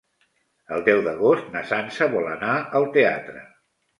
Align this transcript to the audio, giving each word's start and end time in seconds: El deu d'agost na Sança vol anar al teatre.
El 0.77 0.79
deu 0.87 1.01
d'agost 1.07 1.51
na 1.57 1.61
Sança 1.73 2.09
vol 2.15 2.31
anar 2.31 2.57
al 2.81 2.87
teatre. 2.97 3.45